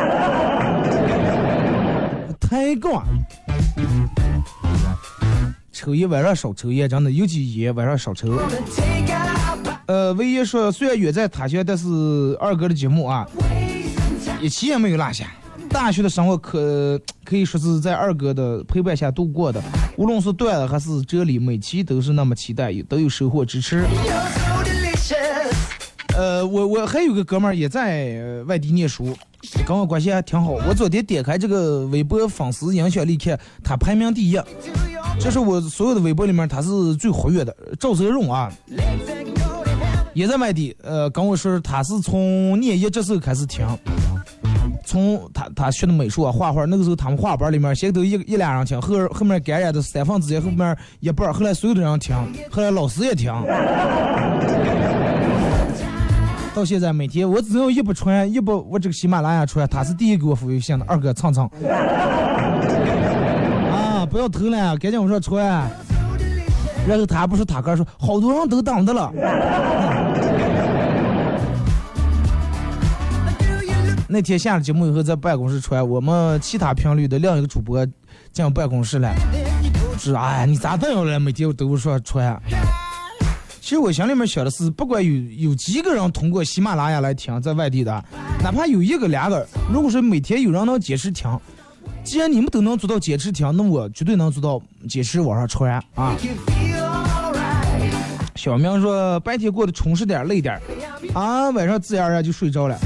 [2.43, 3.07] 抬杠，
[5.72, 8.38] 抽烟晚上少抽烟，真的，尤其烟晚上少抽。
[9.86, 11.88] 呃，唯一说虽然远在他乡，但是
[12.38, 13.26] 二哥的节目啊，
[14.40, 15.26] 一期也没有落下。
[15.70, 19.62] 大学的生活可可以说是在二哥的陪伴下度过的，
[19.97, 23.84] 无论是段子还是哲理，每期都是那么期待，都有收获支持。
[26.14, 28.14] 呃，我我还有个哥们儿也在、
[28.46, 29.16] 外地念书，
[29.66, 30.52] 跟我关系还挺好。
[30.68, 34.38] 我昨天点开这个微博粉丝影响力看，他排名第一，
[35.18, 37.56] 这是我所有的微博里面他是最活跃的。
[37.80, 38.52] 赵泽荣啊，
[40.12, 43.66] 也在外地，呃，跟我说他是从念一这时候开始听，
[44.84, 52.14] 从他他学的美术啊画画，那个时候他们画班里面先都一一俩人听，后后面感染的三分之一，后面一半，后来所有的人听，
[52.50, 53.32] 后来老师也听。
[56.55, 61.48] 到现在每天我只要一不穿，一不我这个喜马拉雅穿，他是第一给我发微信的，二哥蹭蹭。
[63.70, 65.70] 啊，不要偷了，赶紧我说传。
[66.86, 69.11] 然后他不是他哥说，好多人都等着了。
[74.09, 77.86] 那天下了节目以后，在办公室传，我们其他频率的另一个主播
[78.30, 79.14] 进办公室来，
[79.96, 81.18] 是哎，你咋这样了？
[81.18, 82.38] 每天都说传。
[83.62, 85.12] 其实我心里面想的是，不管有
[85.50, 88.04] 有几个人通过喜马拉雅来听，在外地的，
[88.42, 91.30] 哪怕有一个两个，如果说每天有人能坚持听，
[92.02, 96.16] 既然你们都能做到坚持听，那我绝对能做到坚持往上传啊。
[98.34, 100.60] 小明说白天过得充实点，累点
[101.14, 102.76] 啊，晚上自然而然就睡着了。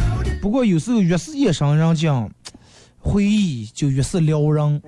[0.43, 2.31] 不过有时候越是夜深人静，
[2.99, 4.83] 回忆就越是撩人。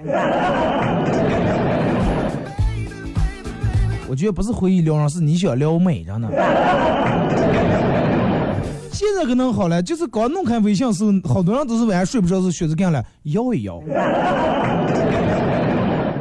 [4.08, 6.28] 我觉得不是回忆撩人，是你想撩妹着呢。
[8.90, 13.80] 现在可能好了，就是刚弄开微信时候，好多人都是晚上睡不着，是选择干了摇一摇。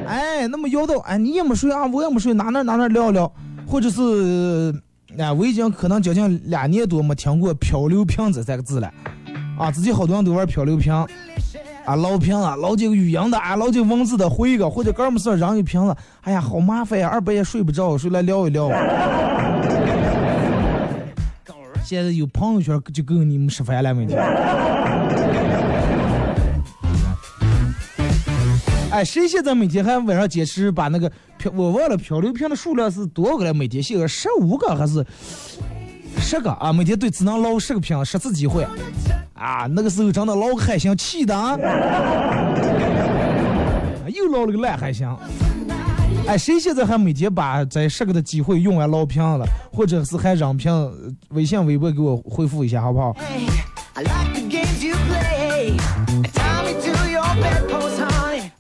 [0.05, 3.31] 哎，那么摇到，哎，你也没睡啊，我也没睡，哪哪哪哪聊一聊，
[3.65, 4.73] 或者是，
[5.17, 8.93] 哎，我已经可能将近两年多没听过“漂流瓶这三个字了，
[9.57, 10.93] 啊，自己好多人都玩漂流瓶。
[11.87, 18.69] 啊，捞瓶啊，捞几个语音的，啊，捞几个文字的，回一个，或者干么事扔一瓶子，哎呀，好麻烦呀，二半夜睡不着，谁来聊一聊。
[21.85, 24.21] 现在有朋友圈就够你们吃饭了，每天。
[28.91, 33.53] 哎，谁现在每天还晚上坚持把那个漂，我忘了漂流瓶的数量是多少个了？
[33.53, 35.05] 每天写个十五个还是
[36.19, 36.73] 十个啊？
[36.73, 38.65] 每天对只能捞十个瓶，十次机会。
[39.33, 41.57] 啊，那个时候真的捞个海星，气的啊！
[44.07, 45.07] 又捞了个烂海星。
[46.27, 50.71] 哎，谁现在还每天把这十个的机会用完捞瓶了，或者是还扔瓶？
[51.29, 53.15] 微信、微博给我回复一下好不好？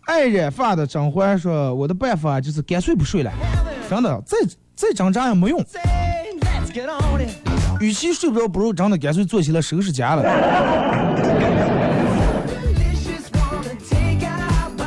[0.05, 3.31] 爱染发的张欢说：“我的办法就是干脆不睡了，
[3.89, 4.37] 真的，再
[4.75, 5.63] 再挣扎也没用。
[7.79, 10.23] 与其睡不着，不如真的干脆坐起来收拾家了。”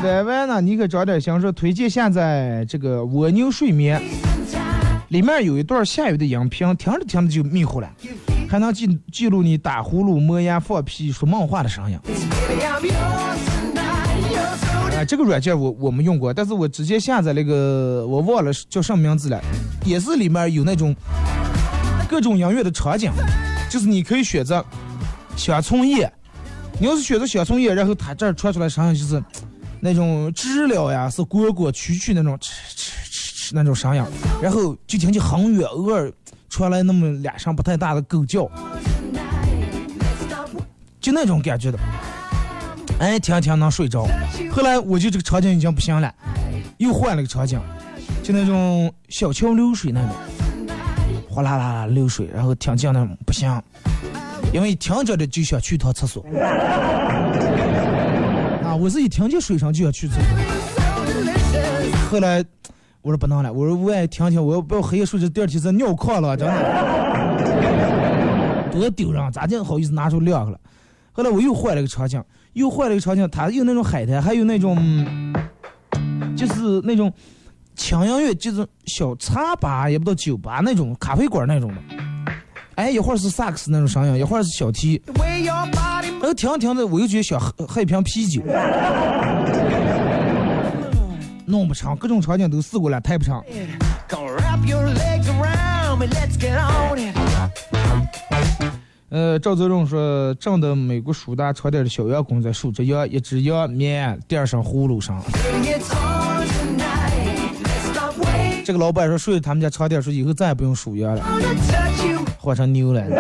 [0.02, 0.62] 歪歪呢？
[0.62, 4.00] 你可找点心说推荐下载这个蜗牛睡眠，
[5.08, 7.90] 里面有一段下雨的音频，听着听着就迷糊了，
[8.48, 11.98] 还能记记录你打呼噜、磨牙、放屁、说梦话的声音。
[14.96, 19.38] 啊，这个软件我我没用过，但是我直接下载那个，我忘了叫什么名字了，
[19.84, 20.96] 也是里面有那种
[22.10, 23.08] 各种音乐的场景，
[23.70, 24.64] 就是你可以选择
[25.36, 26.12] 小葱叶，
[26.80, 29.22] 你要是选择小葱叶，然后它这儿传出来声音就是
[29.78, 34.02] 那种知了呀，是蝈蝈蛐蛐那种哧哧哧哧那种声音，
[34.42, 36.12] 然后就听见很远，偶尔
[36.48, 38.50] 传来那么两声不太大的狗叫，
[41.00, 41.78] 就那种感觉的。
[42.98, 44.04] 哎，听听能睡着。
[44.50, 46.12] 后来我就这个场景已经不行了，
[46.78, 47.60] 又换了个场景，
[48.24, 50.10] 就那种小桥流水那种，
[51.40, 53.50] 哗啦啦啦流水，然后听见那种不行，
[54.52, 56.22] 因为听着的就想去趟厕所。
[58.62, 60.22] 啊，我是一听见水声就要去厕所。
[62.10, 62.44] 后来
[63.00, 66.54] 我说不能了，我说我也听听，我要不要黑夜睡着，第二天是尿炕了，真的，
[68.70, 70.60] 多丢人，咋就好意思拿出亮去了？
[71.12, 72.22] 后来我又换了个场景。
[72.52, 74.76] 又换了一个场景，它有那种海滩，还有那种，
[76.36, 77.10] 就是那种
[77.80, 81.80] 轻音乐，就是小茶吧，也不到酒吧那种咖啡馆那种的。
[82.74, 85.00] 哎，一会儿是萨克斯那种声音，一会儿是小提。
[85.06, 88.42] 然后听着听着，我又觉得想喝喝一瓶啤酒。
[91.46, 93.42] 弄不成，各种场景都试过了，太不成。
[99.08, 105.18] 呃，赵泽荣说，正的美国苏大长点的小员工在数着羊，一只羊面，第二声呼噜声。
[108.70, 111.24] 这个老板说，睡他们家长点说以后再也不用数羊了，
[112.38, 113.02] 换成牛了。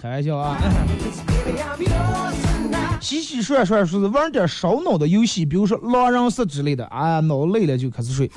[0.00, 0.56] 开玩笑啊！
[3.00, 8.30] 洗洗涮涮说是玩点烧脑的游戏，比如说狼人杀之类的啊，脑累了就开始睡。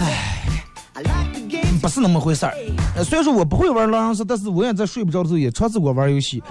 [0.00, 0.42] 唉。
[1.80, 2.52] 不是那么回事儿。
[2.96, 6.42] 呃，虽然说我不会玩狼人杀，但是我也在睡不着的时候也尝试过玩游戏，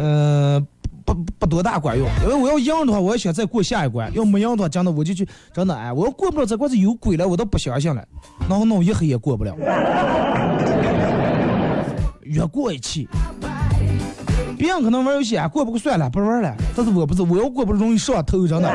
[0.00, 0.79] 嗯、不
[1.14, 8.04] 不不多大管用，因为我要赢的话，我也想再过下一关；要没赢的话，真的我就去真的哎，我要过不了这关是有鬼了，我都不相信了，
[8.48, 9.54] 然后弄一黑也过不了，
[12.22, 13.08] 越过一气。
[14.56, 16.54] 别人可能玩游戏啊，过不过算了，不玩了。
[16.76, 18.70] 但是我不是，我要过不容易上头，真的，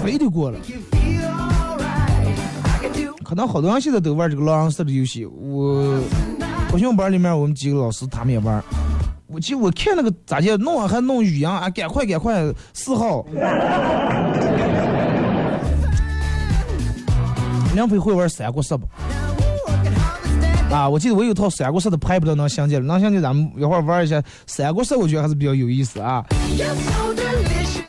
[0.00, 0.58] 非得过了。
[3.24, 5.26] 可能好多人现在都玩这个狼人杀的游戏。
[5.26, 5.98] 我
[6.70, 8.62] 培训班里面，我们几个老师他们也玩。
[9.34, 12.40] 我记得我看那个咋的，弄啊还弄语音啊，赶快赶快
[12.72, 13.26] 四号。
[17.74, 18.86] 梁飞会玩三国杀不？
[20.72, 22.82] 啊，我记得我有套三国杀的牌，不知道能想起来。
[22.82, 26.24] 能想起咱们一会儿玩一下三国杀，我觉得还是比较有意思啊。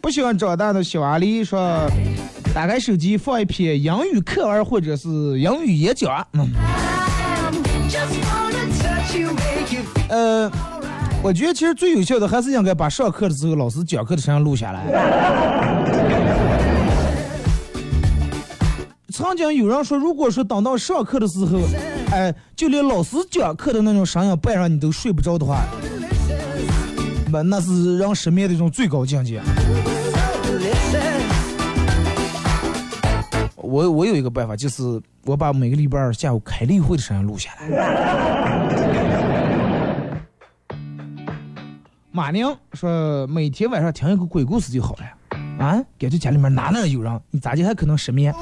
[0.01, 1.87] 不喜欢长大的小阿狸说，
[2.55, 5.07] 打开手机放一篇英语课文或者是
[5.39, 6.25] 英语演讲。
[6.33, 6.49] 嗯，
[10.09, 10.51] 呃，
[11.25, 14.85] 我觉得其实最有效的还是应该把上课的时候老师讲课的声音录下来。
[19.11, 21.57] 曾经有人说，如果说等到上课的时候，
[22.11, 25.63] 哎，就连老师讲课的那种声音伴上你都睡不着的话，
[27.31, 29.41] 那那是让失眠的一种最高境界。
[33.55, 38.84] 我我有一个办法，就是我把每个礼拜二下午开例会的声音录下来。
[42.15, 45.03] 马宁说，每天晚上听一个鬼故事就好了。
[45.59, 48.33] 啊，感觉家里面哪哪有人，你咋的还可能失眠？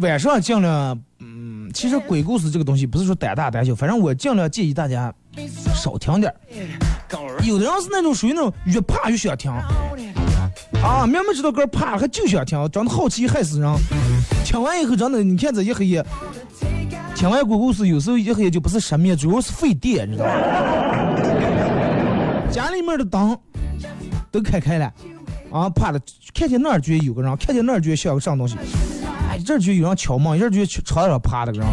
[0.00, 5.12] 晚上尽量，嗯，其实鬼故事这个东西不是说胆大胆小，反正我尽量建议大家
[5.74, 6.32] 少听点。
[7.42, 13.74] 有的人是那种属于那种越怕越想听，啊，明明知道个怕还就想听，长得好奇害死人。
[14.44, 16.06] 听完以后真的，你看这一黑夜，
[17.18, 20.32] 听完鬼故事有时候一黑夜就不是失眠，主要是费电，你知道吗？
[22.48, 23.36] 家里面的灯
[24.30, 24.92] 都开开了，
[25.50, 26.00] 啊，怕的，
[26.32, 28.56] 看见那儿觉得有个人，看见那儿觉得像个啥东西，
[29.28, 31.66] 哎，这儿觉得有人敲门，这儿觉得床上趴的个人，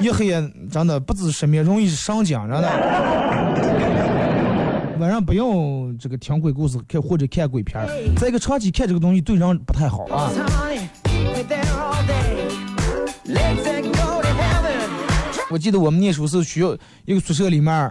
[0.00, 2.72] 一黑夜真的不止失眠，容易上瘾，真的。
[5.00, 7.86] 晚上不用这个听鬼故事看或者看鬼片儿，
[8.16, 10.32] 再一个长期看这个东西对人不太好啊。
[15.52, 16.74] 我记得我们念书是需要
[17.04, 17.90] 一个宿舍里面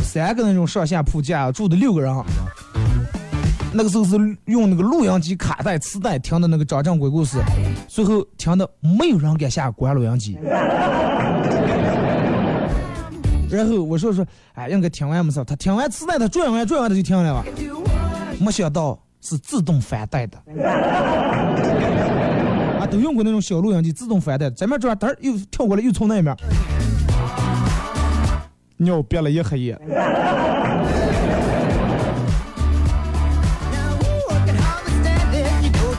[0.00, 2.14] 三个那种上下铺架，住的六个人。
[3.72, 7.38] 那个时候是用那个录音机、卡带、磁带听的那个张震鬼故事，
[7.88, 10.38] 最后听的没有人敢下关录音机。
[13.50, 17.44] 然后我说说，哎，应该听完没事，他听完磁带，他转完转完他就停了吧。
[18.38, 20.38] 没想到是自动翻带的。
[22.78, 26.32] 啊，都用过那种小录音机，自动翻带，这面转，嘚儿又跳过来，又从那面。
[28.84, 29.76] 尿憋了一黑夜。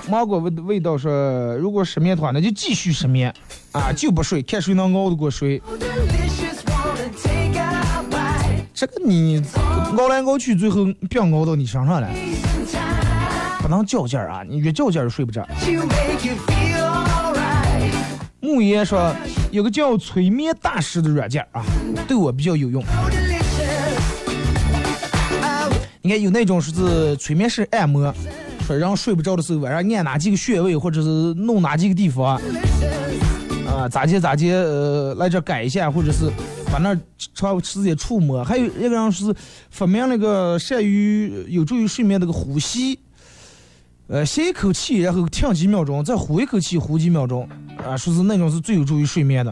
[0.08, 1.12] 芒果味味道说，
[1.58, 3.34] 如果失眠的话，那就继续失眠，
[3.72, 5.62] 啊，就不睡，看谁能熬得过睡。
[8.74, 9.44] 这个你
[9.98, 12.08] 熬来熬去，最后病熬到你身上了，
[13.62, 14.44] 不能较劲儿啊！
[14.48, 15.46] 你越较劲儿睡不着。
[18.46, 19.12] 木爷说
[19.52, 21.66] 有个叫催眠大师的软件啊，
[22.08, 22.84] 对我比较有用。
[26.04, 28.14] 你看有那种是催眠式按摩，
[28.68, 32.40] 说让睡不着的时候晚上按哪几个穴位，或者是弄哪几个地方
[33.68, 36.30] 啊，咋接咋接，呃，来这改一下，或者是
[36.72, 36.96] 把那
[37.34, 38.44] 长时间触摸。
[38.44, 39.34] 还有一个人是
[39.72, 43.00] 发明那个善于有助于睡眠那个呼吸。
[44.08, 47.50] 呃，吸一口气，然后停几秒钟，再呼一口气，呼几秒钟，
[47.84, 49.52] 啊，说是那种是最有助于睡眠的。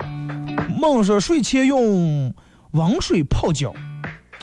[0.80, 2.32] 梦说睡前用
[2.72, 3.74] 温水泡脚，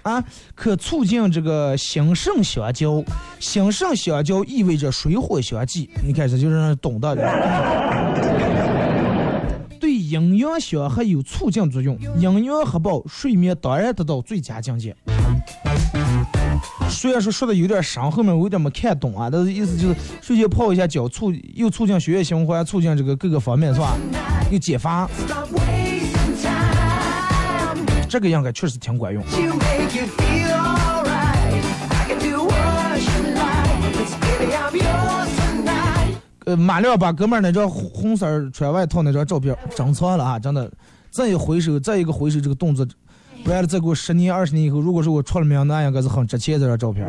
[0.02, 0.24] 啊，
[0.56, 3.04] 可促进这个心肾相交。
[3.38, 5.88] 心肾相交意味着水火相济。
[6.04, 7.22] 你看，这就是懂得的。
[9.78, 14.96] 对阴阳相合有促进作用，阴阳合抱，睡眠当然得到最佳境界。
[16.88, 23.96] 虽然说说的有点伤，后面我有点没看懂啊，但是意思就是睡前泡一下脚，促又促进血液循环，促进这个各个方面是吧？
[24.50, 25.08] 又解乏，
[28.08, 29.22] 这个应该确实挺管用。
[36.46, 40.68] 呃，马亮把哥们儿那张红色穿外套那张照片整错了啊，真的，
[41.10, 42.84] 再一回首，再一个回首，这个动作。
[43.44, 47.06] 不然再过十年二十年以后，如果说我出了名，那应该是很值钱这张照片。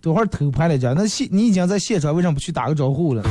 [0.00, 3.22] 多会儿偷拍了家，那现你已经在现场，为什么不去打个招呼了？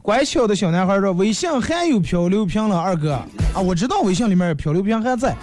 [0.00, 3.12] 乖巧的小男孩说：“微信还有漂流瓶了，二哥
[3.52, 5.34] 啊，我知道微信里面漂流瓶还在，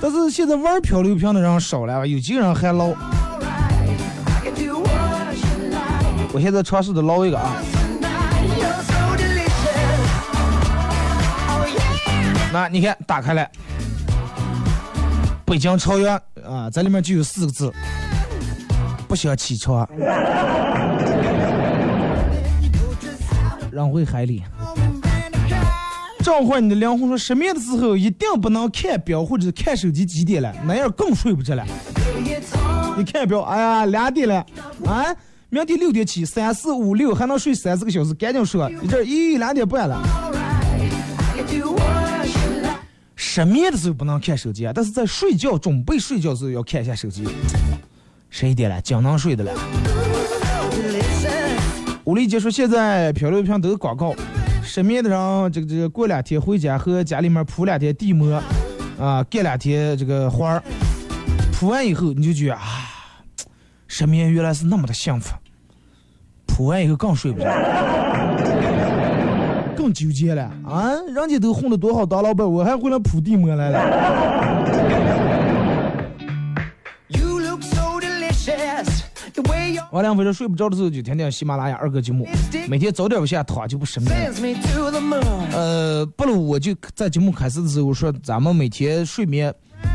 [0.00, 2.92] 但是现在玩漂流瓶的人少了，有几个人还捞？”
[6.32, 7.52] 我现在尝试着捞一个啊，
[12.50, 13.50] 那你看打开来，
[15.44, 17.70] 北京朝阳啊，在里面就有四个字：
[19.06, 19.86] 不想起床，
[23.70, 24.42] 扔回海里。”
[26.24, 31.66] 召唤你的灵魂说：失眠的时候一定不能看表或者看手机几点了，那样更睡不着了。
[32.96, 34.36] 你看表，哎呀，两点了，
[34.86, 35.04] 啊，
[35.54, 40.02] 明天六点起，三四五六还能睡三四个小时，赶紧说，一阵咦两点半了。
[43.14, 47.28] 失眠的时候不能看手机啊，但是在睡觉准备睡觉的时候要看一下手机。
[48.30, 49.52] 十一点了，江能睡的了。
[52.04, 54.16] 武丽姐说现在漂流瓶都是广告，
[54.64, 58.42] 失眠的人这个这个过两天回家和家里面铺两天地膜，
[58.98, 60.62] 啊，盖两天这个花儿，
[61.52, 62.88] 铺完以后你就觉得啊，
[63.86, 65.34] 失眠原来是那么的幸福，
[66.62, 67.46] 铺完以后更睡不着，
[69.76, 70.92] 更纠结了啊！
[71.12, 73.80] 人家都混得多好当老板，我还回来铺地膜来了。
[79.90, 82.28] 王良飞说睡不着的时候就听听喜马拉雅二哥节目，
[82.68, 84.32] 每天早点往下躺就不失眠.
[85.52, 89.52] 呃，不如我就在节目开始的时候说，咱们每天睡眠，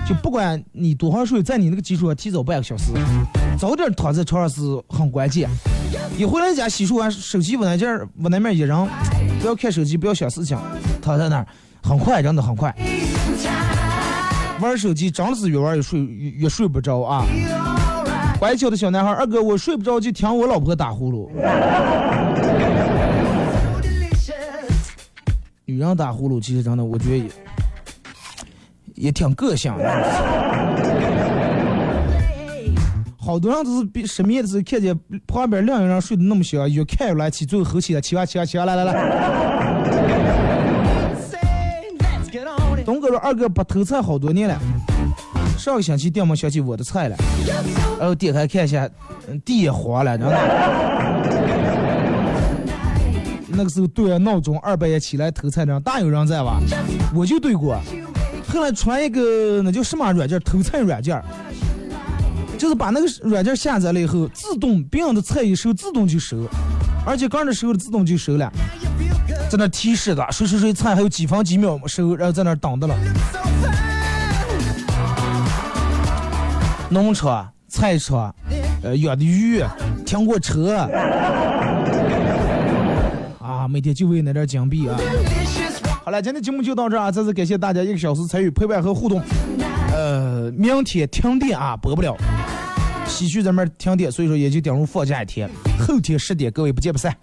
[0.08, 2.92] 就不管你多少睡，在你那个基础上提早半个小时，
[3.60, 5.50] 早点躺在床上是很关键。
[6.18, 8.88] 一回来家洗漱完，手机往那件往那面一扔，
[9.42, 10.58] 不要看手机，不要想事情，
[11.02, 11.48] 躺在那儿，
[11.84, 12.74] 很快，真的很快。
[14.60, 17.24] 玩手机真的是越玩越睡越睡不着啊！
[18.40, 21.30] 乖巧的小男孩，二哥，我睡不着就听我老婆打呼噜。
[25.66, 27.26] 女人打呼噜，其实真的，我觉得也
[28.98, 29.84] 也挺个性的。
[33.18, 38.94] 好多人都是比失眠的时候看见旁边另一个人睡得那么香，越看越来气，最后吼起来，起来起来起来，来来来！
[42.86, 44.58] 东哥说二哥不偷菜好多年了，
[45.58, 47.18] 上个星期电门想起我的菜了，
[48.00, 48.90] 然后点开看一下，
[49.28, 50.38] 嗯地也黄了，真的。
[53.50, 56.62] 那个时候对着闹钟二半夜起来偷菜的人大有人在吧？
[57.14, 57.78] 我就对过，
[58.48, 61.22] 后来传一个那叫什么软件，偷菜软件，
[62.58, 66.48] 就是把那个软件下载了以后，自动别人的菜一收自动就收，
[67.06, 68.52] 而且刚才收的自动就收了，
[69.50, 72.96] 在那提示的谁谁谁菜还有几分几秒收，然后在那等的了。
[76.90, 78.34] 农场、菜场，
[78.82, 79.62] 呃，养的鱼，
[80.06, 80.78] 停过车，
[83.40, 84.98] 啊，每天就为那点金币啊。
[86.08, 87.12] 好了，今天节目就到这儿啊！
[87.12, 89.22] 再次感谢大家一个小时参与陪伴和互动。
[89.92, 92.16] 呃，明天停电啊，播不了。
[93.06, 95.50] 西区这边停电，所以说也就顶入放假一天。
[95.78, 97.14] 后天十点，各位不见不散。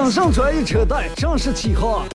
[0.00, 2.08] 网上专业车贷正式起航。